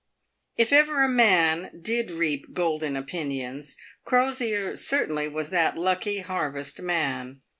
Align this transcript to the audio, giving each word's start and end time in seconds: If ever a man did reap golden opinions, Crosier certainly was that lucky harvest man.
If 0.57 0.73
ever 0.73 1.03
a 1.03 1.07
man 1.07 1.77
did 1.79 2.09
reap 2.09 2.55
golden 2.55 2.95
opinions, 2.97 3.77
Crosier 4.03 4.75
certainly 4.75 5.27
was 5.27 5.51
that 5.51 5.77
lucky 5.77 6.21
harvest 6.21 6.81
man. 6.81 7.41